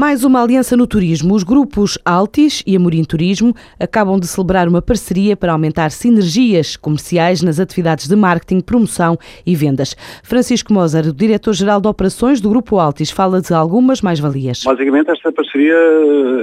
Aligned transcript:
Mais 0.00 0.24
uma 0.24 0.42
aliança 0.42 0.78
no 0.78 0.86
turismo. 0.86 1.34
Os 1.34 1.42
grupos 1.42 1.98
Altis 2.06 2.62
e 2.66 2.74
Amorim 2.74 3.04
Turismo 3.04 3.54
acabam 3.78 4.18
de 4.18 4.26
celebrar 4.26 4.66
uma 4.66 4.80
parceria 4.80 5.36
para 5.36 5.52
aumentar 5.52 5.90
sinergias 5.90 6.74
comerciais 6.74 7.42
nas 7.42 7.60
atividades 7.60 8.08
de 8.08 8.16
marketing, 8.16 8.62
promoção 8.62 9.18
e 9.44 9.54
vendas. 9.54 9.94
Francisco 10.24 10.72
Moser, 10.72 11.06
o 11.06 11.12
diretor-geral 11.12 11.82
de 11.82 11.86
operações 11.86 12.40
do 12.40 12.48
Grupo 12.48 12.78
Altis, 12.78 13.10
fala 13.10 13.42
de 13.42 13.52
algumas 13.52 14.00
mais-valias. 14.00 14.62
Basicamente, 14.64 15.10
esta 15.10 15.30
parceria 15.30 15.76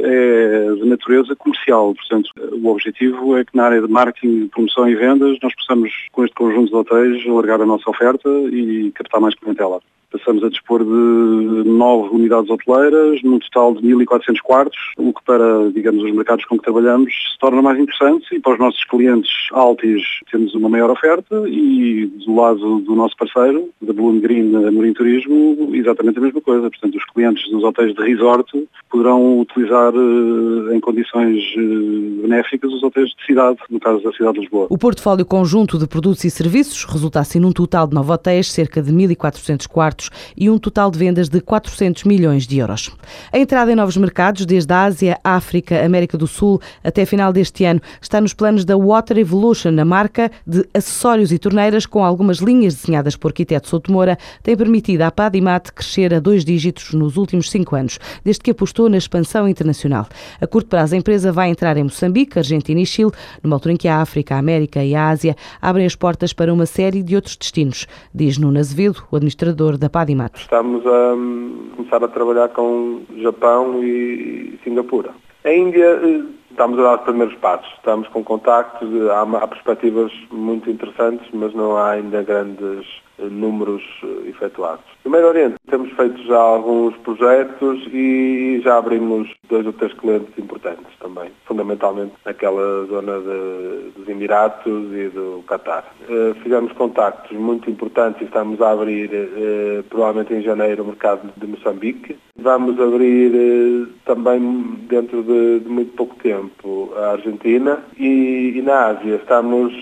é 0.04 0.76
de 0.76 0.86
natureza 0.86 1.36
comercial. 1.36 1.96
Portanto, 1.96 2.30
o 2.64 2.68
objetivo 2.68 3.38
é 3.38 3.44
que 3.44 3.58
na 3.58 3.64
área 3.64 3.82
de 3.82 3.88
marketing, 3.88 4.50
promoção 4.50 4.88
e 4.88 4.94
vendas 4.94 5.36
nós 5.42 5.55
possamos, 5.55 5.92
com 6.12 6.24
este 6.24 6.36
conjunto 6.36 6.70
de 6.70 6.76
hotéis, 6.76 7.28
alargar 7.28 7.60
a 7.60 7.66
nossa 7.66 7.89
oferta 7.89 8.30
e 8.52 8.92
captar 8.94 9.20
mais 9.20 9.34
clientela. 9.34 9.80
Passamos 10.12 10.42
a 10.44 10.50
dispor 10.50 10.84
de 10.86 11.70
nove 11.70 12.16
unidades 12.16 12.50
hoteleiras, 12.50 13.21
num 13.24 13.39
total 13.39 13.76
de 13.76 13.82
1.400 13.82 14.38
quartos, 14.42 14.78
o 14.98 15.14
que 15.14 15.21
para, 15.26 15.70
digamos, 15.74 16.02
os 16.02 16.14
mercados 16.14 16.46
com 16.46 16.57
que 16.57 16.64
trabalhamos 16.64 17.14
se 17.14 17.39
torna 17.39 17.61
mais 17.61 17.78
interessante 17.78 18.34
e 18.34 18.39
para 18.39 18.54
os 18.54 18.60
nossos 18.60 18.84
clientes 18.86 19.29
altis 19.51 20.01
temos 20.32 20.54
uma 20.56 20.70
maior 20.70 20.89
oferta 20.89 21.43
e 21.48 22.06
do 22.25 22.36
lado 22.36 22.79
do 22.79 22.96
nosso 22.96 23.18
parceiro, 23.18 23.70
da 23.82 23.92
Bloom 23.92 24.21
Green 24.21 24.56
Amorim 24.56 24.93
Turismo, 24.93 25.70
exatamente 25.74 26.20
a 26.20 26.21
mesma 26.21 26.39
coisa. 26.39 26.70
Portanto, 26.70 26.96
os 26.96 27.06
clientes 27.06 27.50
dos 27.51 27.64
hotéis 27.64 27.93
de 27.93 28.01
resort 28.01 28.68
poderão 28.89 29.42
utilizar 29.42 29.93
eh, 29.93 30.76
em 30.76 30.79
condições 30.79 31.43
eh, 31.57 32.22
benéficas 32.22 32.72
os 32.72 32.81
hotéis 32.81 33.09
de 33.09 33.26
cidade, 33.26 33.58
no 33.70 33.80
caso 33.80 34.02
da 34.03 34.12
cidade 34.14 34.36
de 34.36 34.39
Lisboa. 34.42 34.67
O 34.70 34.78
portfólio 34.78 35.26
conjunto 35.26 35.78
de 35.78 35.86
produtos 35.86 36.23
e 36.23 36.31
serviços 36.31 36.86
resulta 36.86 37.20
assim 37.20 37.39
num 37.39 37.52
total 37.52 37.88
de 37.88 37.94
nove 37.94 38.12
hotéis, 38.12 38.50
cerca 38.50 38.81
de 38.81 38.92
1.400 38.94 39.67
quartos 39.67 39.97
e 40.36 40.50
um 40.50 40.58
total 40.58 40.92
de 40.92 41.00
vendas 41.00 41.30
de 41.30 41.42
400 41.42 42.03
milhões 42.03 42.45
de 42.45 42.58
euros. 42.58 42.92
A 43.31 43.38
entrada 43.38 43.72
em 43.72 43.75
novos 43.75 43.97
mercados, 43.97 44.45
desde 44.45 44.73
a 44.73 44.83
Ásia, 44.83 45.20
África, 45.23 45.83
América 45.83 46.17
do 46.17 46.28
Sul 46.28 46.61
até 46.83 47.06
final 47.06 47.33
deste 47.33 47.66
ano, 47.66 47.81
está 48.02 48.22
nos 48.22 48.34
planos 48.34 48.66
da 48.66 48.78
Water 48.78 49.18
Evolution, 49.18 49.78
a 49.80 49.86
marca 49.86 50.31
de 50.45 50.68
acessórios 50.73 51.31
e 51.31 51.38
torneiras 51.38 51.86
com 51.86 52.03
algumas 52.03 52.38
linhas 52.38 52.75
desenhadas 52.75 53.16
por 53.16 53.30
arquiteto 53.30 53.68
Souto 53.68 53.92
Moura, 53.92 54.18
tem 54.44 54.56
permitido 54.56 55.02
à 55.02 55.12
Padimat 55.12 55.72
crescer 55.72 56.14
a 56.14 56.20
dois 56.20 56.44
dígitos 56.44 56.94
nos 56.94 57.18
últimos 57.18 57.50
cinco 57.50 57.75
anos, 57.75 58.00
desde 58.23 58.42
que 58.42 58.52
apostou 58.52 58.90
na 58.90 58.98
expansão 58.98 59.48
internacional. 59.48 60.08
A 60.40 60.48
curto 60.48 60.70
prazo, 60.70 60.95
a 60.95 60.98
empresa 60.98 61.31
vai 61.31 61.50
entrar 61.50 61.78
em 61.78 61.84
Moçambique, 61.84 62.38
Argentina 62.38 62.80
e 62.80 62.86
Chile, 62.86 63.12
numa 63.44 63.56
altura 63.56 63.73
em 63.73 63.78
que 63.78 63.88
a 63.88 63.98
África, 63.98 64.36
a 64.36 64.40
América 64.40 64.84
e 64.84 64.95
a 64.95 65.09
Ásia 65.09 65.36
abrem 65.62 65.86
as 65.86 65.95
portas 65.95 66.34
para 66.34 66.53
uma 66.53 66.66
série 66.66 67.03
de 67.03 67.16
outros 67.16 67.36
destinos, 67.36 67.88
diz 68.14 68.38
Nuno 68.38 68.59
Azevedo, 68.59 69.03
o 69.12 69.16
administrador 69.16 69.78
da 69.78 69.87
da 69.88 69.90
Padimat? 69.90 70.36
Estamos 70.36 70.86
a 70.86 71.14
um, 71.14 71.72
começar 71.76 72.04
a 72.04 72.08
trabalhar 72.08 72.50
com 72.50 73.02
Japão 73.18 73.82
e 73.82 74.60
Singapura. 74.64 75.12
A 75.44 75.52
Índia 75.52 75.86
eh, 76.04 76.24
estamos 76.52 76.78
a 76.80 76.84
dar 76.84 76.96
os 76.96 77.02
primeiros 77.02 77.36
passos, 77.36 77.72
estamos 77.78 78.08
com 78.10 78.24
contactos, 78.24 78.90
há, 79.10 79.22
há 79.22 79.48
perspectivas 79.48 80.12
muito 80.30 80.70
interessantes, 80.70 81.26
mas 81.34 81.54
não 81.54 81.78
há 81.78 81.92
ainda 81.92 82.22
grandes 82.22 82.86
números 83.18 83.84
eh, 84.04 84.30
efetuados. 84.30 84.86
No 85.06 85.12
Médio 85.12 85.30
Oriente 85.30 85.56
temos 85.70 85.92
feito 85.94 86.22
já 86.23 86.38
alguns 86.38 86.96
projetos 86.98 87.88
e 87.94 88.62
já 88.64 88.78
abrimos 88.78 89.30
dois 89.50 89.66
ou 89.66 89.74
três 89.74 89.94
clientes 89.94 90.38
importantes 90.38 90.88
também, 91.00 91.32
fundamentalmente 91.46 92.14
naquela 92.26 92.86
zona 92.86 93.20
de, 93.20 93.92
dos 93.92 94.08
Emiratos 94.08 94.94
e 94.94 95.09
do 95.09 95.44
Qatar. 95.48 95.86
Uh, 96.09 96.34
fizemos 96.42 96.72
contactos 96.74 97.38
muito 97.38 97.70
importantes 97.70 98.22
e 98.22 98.26
estamos 98.26 98.62
a 98.62 98.72
abrir 98.72 99.09
uh, 99.09 99.84
provavelmente 99.90 100.34
em 100.34 100.42
janeiro 100.42 100.84
o 100.84 100.88
mercado 100.88 101.30
de 101.36 101.48
Moçambique. 101.48 102.18
Vamos 102.38 102.80
abrir 102.80 103.31
uh, 103.34 103.97
também 104.08 104.80
dentro 104.89 105.22
de, 105.22 105.59
de, 105.59 105.69
muito 105.69 105.94
pouco 105.94 106.16
tempo 106.16 106.91
a 106.97 107.11
Argentina 107.11 107.80
e, 108.00 108.53
e 108.55 108.61
na 108.61 108.88
Ásia 108.88 109.16
estamos 109.16 109.73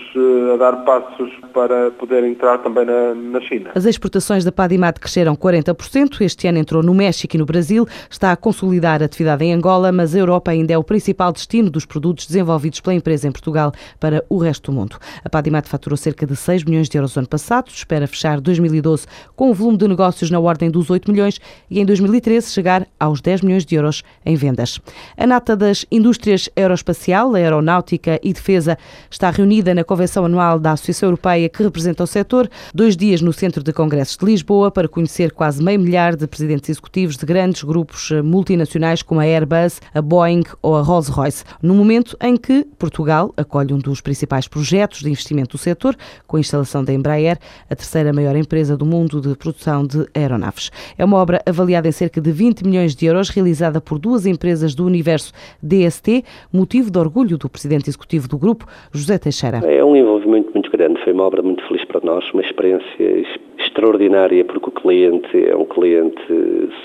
a 0.52 0.56
dar 0.56 0.84
passos 0.84 1.32
para 1.54 1.90
poder 1.92 2.24
entrar 2.24 2.58
também 2.58 2.84
na 2.84 3.14
na 3.14 3.40
China. 3.40 3.70
As 3.74 3.84
exportações 3.84 4.44
da 4.44 4.52
Padimat 4.52 4.98
cresceram 4.98 5.36
40%. 5.36 6.20
Este 6.20 6.46
ano 6.48 6.58
entrou 6.58 6.82
no 6.82 6.94
México 6.94 7.36
e 7.36 7.38
no 7.38 7.46
Brasil. 7.46 7.86
Está 8.10 8.32
a 8.32 8.36
consolidar 8.36 9.02
a 9.02 9.06
atividade 9.06 9.44
em 9.44 9.52
Angola, 9.52 9.92
mas 9.92 10.14
a 10.14 10.18
Europa 10.18 10.50
ainda 10.50 10.72
é 10.72 10.78
o 10.78 10.84
principal 10.84 11.32
destino 11.32 11.70
dos 11.70 11.84
produtos 11.84 12.26
desenvolvidos 12.26 12.80
pela 12.80 12.94
empresa 12.94 13.28
em 13.28 13.32
Portugal 13.32 13.72
para 14.00 14.24
o 14.28 14.38
resto 14.38 14.70
do 14.70 14.76
mundo. 14.76 14.96
A 15.24 15.28
Padimat 15.28 15.66
faturou 15.66 15.96
cerca 15.96 16.26
de 16.26 16.34
6 16.34 16.64
milhões 16.64 16.88
de 16.88 16.98
euros 16.98 17.14
no 17.14 17.20
ano 17.20 17.28
passado. 17.28 17.68
Espera 17.68 18.06
fechar 18.06 18.40
2012 18.40 19.06
com 19.34 19.50
um 19.50 19.52
volume 19.52 19.78
de 19.78 19.88
negócios 19.88 20.30
na 20.30 20.40
ordem 20.40 20.70
dos 20.70 20.90
8 20.90 21.10
milhões 21.10 21.40
e 21.70 21.80
em 21.80 21.86
2013 21.86 22.50
chegar 22.50 22.86
aos 22.98 23.20
10 23.20 23.42
milhões 23.42 23.64
de 23.64 23.74
euros 23.74 24.02
em 24.26 24.36
vendas. 24.36 24.80
A 25.16 25.26
nata 25.26 25.56
das 25.56 25.86
indústrias 25.90 26.50
aeroespacial, 26.56 27.34
aeronáutica 27.34 28.20
e 28.22 28.32
defesa 28.32 28.76
está 29.10 29.30
reunida 29.30 29.74
na 29.74 29.84
Convenção 29.84 30.24
Anual 30.24 30.58
da 30.58 30.72
Associação 30.72 31.08
Europeia 31.08 31.48
que 31.48 31.62
representa 31.62 32.02
o 32.02 32.06
setor. 32.06 32.50
Dois 32.74 32.96
dias 32.96 33.22
no 33.22 33.32
Centro 33.32 33.62
de 33.62 33.72
Congressos 33.72 34.16
de 34.16 34.26
Lisboa 34.26 34.70
para 34.70 34.88
conhecer 34.88 35.32
quase 35.32 35.62
meio 35.62 35.78
milhar 35.78 36.16
de 36.16 36.26
presidentes 36.26 36.68
executivos 36.68 37.16
de 37.16 37.24
grandes 37.24 37.62
grupos 37.62 38.10
eh, 38.10 38.22
multinacionais 38.22 39.02
como 39.02 39.20
a 39.20 39.24
Airbus, 39.24 39.80
a 39.94 40.02
Boeing 40.02 40.44
ou 40.60 40.76
a 40.76 40.82
Rolls-Royce, 40.82 41.44
no 41.62 41.74
momento 41.74 42.16
em 42.20 42.36
que 42.36 42.66
Portugal 42.78 43.32
acolhe 43.36 43.72
um 43.72 43.78
dos 43.78 44.00
principais 44.00 44.48
projetos 44.48 45.00
de 45.00 45.10
investimento 45.10 45.56
do 45.56 45.58
setor, 45.58 45.96
com 46.26 46.36
a 46.36 46.40
instalação 46.40 46.82
da 46.82 46.92
Embraer, 46.92 47.38
a 47.70 47.76
terceira 47.76 48.12
maior 48.12 48.34
empresa 48.36 48.76
do 48.76 48.86
mundo 48.86 49.20
de 49.20 49.36
produção 49.36 49.86
de 49.86 50.06
aeronaves. 50.14 50.70
É 50.96 51.04
uma 51.04 51.18
obra 51.18 51.42
avaliada 51.46 51.88
em 51.88 51.92
cerca 51.92 52.20
de 52.20 52.32
20 52.32 52.64
milhões 52.64 52.94
de 52.94 53.06
euros, 53.06 53.28
realizada 53.28 53.80
por 53.80 53.98
duas 53.98 54.15
empresas 54.24 54.74
do 54.74 54.86
universo 54.86 55.32
DST, 55.62 56.24
motivo 56.52 56.90
de 56.90 56.98
orgulho 56.98 57.36
do 57.36 57.48
presidente 57.50 57.90
executivo 57.90 58.28
do 58.28 58.38
grupo, 58.38 58.64
José 58.92 59.18
Teixeira. 59.18 59.58
É 59.58 59.84
um 59.84 59.94
envolvimento 59.94 60.52
muito 60.54 60.70
grande, 60.70 61.02
foi 61.02 61.12
uma 61.12 61.24
obra 61.24 61.42
muito 61.42 61.62
feliz 61.66 61.84
para 61.84 62.00
nós, 62.02 62.24
uma 62.32 62.42
experiência 62.42 63.26
extraordinária 63.58 64.44
porque 64.44 64.68
o 64.68 64.72
cliente 64.72 65.48
é 65.48 65.56
um 65.56 65.64
cliente 65.64 66.22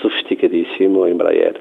sofisticadíssimo, 0.02 1.04
a 1.04 1.10
Embraer. 1.10 1.60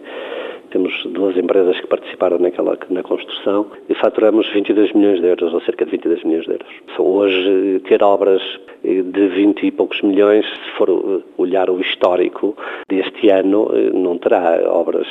Temos 0.72 1.06
duas 1.08 1.36
empresas 1.36 1.78
que 1.82 1.88
participaram 1.88 2.40
naquela, 2.40 2.78
na 2.90 3.04
construção 3.04 3.68
e 3.90 3.94
faturamos 3.96 4.50
22 4.54 4.94
milhões 4.94 5.20
de 5.20 5.28
euros, 5.28 5.54
ou 5.54 5.60
cerca 5.62 5.84
de 5.84 5.92
22 5.92 6.24
milhões 6.24 6.46
de 6.46 6.52
euros. 6.52 6.68
Hoje 6.98 7.82
ter 7.90 8.02
obras 8.02 8.42
de 8.82 9.28
20 9.28 9.68
e 9.68 9.72
poucos 9.72 10.02
milhões, 10.02 10.46
se 10.46 10.78
for 10.78 10.90
olhar 11.38 11.70
o 11.70 11.82
histórico 11.82 12.56
deste 12.90 13.30
ano, 13.30 13.70
não 13.94 14.18
terá 14.18 14.62
obras 14.68 15.08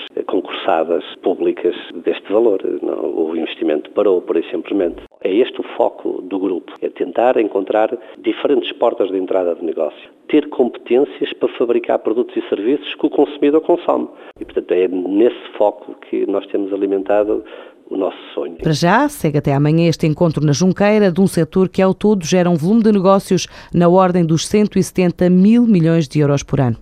públicas 1.22 1.74
deste 2.04 2.32
valor. 2.32 2.60
O 2.62 3.36
investimento 3.36 3.90
parou, 3.90 4.20
por 4.22 4.36
aí 4.36 4.44
simplesmente. 4.50 5.02
É 5.22 5.32
este 5.32 5.60
o 5.60 5.64
foco 5.76 6.22
do 6.22 6.38
grupo, 6.38 6.72
é 6.80 6.88
tentar 6.88 7.36
encontrar 7.38 7.96
diferentes 8.18 8.72
portas 8.72 9.10
de 9.10 9.18
entrada 9.18 9.54
de 9.54 9.64
negócio, 9.64 10.10
ter 10.28 10.48
competências 10.48 11.32
para 11.34 11.48
fabricar 11.58 11.98
produtos 11.98 12.36
e 12.36 12.48
serviços 12.48 12.94
que 12.94 13.06
o 13.06 13.10
consumidor 13.10 13.60
consome. 13.60 14.08
E, 14.40 14.44
portanto, 14.44 14.72
é 14.72 14.88
nesse 14.88 15.58
foco 15.58 15.94
que 16.08 16.26
nós 16.26 16.46
temos 16.46 16.72
alimentado 16.72 17.44
o 17.90 17.96
nosso 17.96 18.18
sonho. 18.32 18.56
Para 18.62 18.72
já, 18.72 19.08
segue 19.08 19.38
até 19.38 19.52
amanhã 19.52 19.88
este 19.88 20.06
encontro 20.06 20.44
na 20.44 20.52
Junqueira 20.52 21.10
de 21.10 21.20
um 21.20 21.26
setor 21.26 21.68
que 21.68 21.82
ao 21.82 21.92
todo 21.92 22.24
gera 22.24 22.48
um 22.48 22.56
volume 22.56 22.82
de 22.82 22.92
negócios 22.92 23.46
na 23.74 23.88
ordem 23.88 24.24
dos 24.24 24.46
170 24.46 25.28
mil 25.28 25.66
milhões 25.66 26.08
de 26.08 26.20
euros 26.20 26.42
por 26.42 26.60
ano. 26.60 26.76